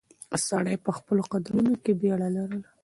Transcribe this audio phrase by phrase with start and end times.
[0.47, 2.69] سړی په خپلو قدمونو کې بیړه لرله.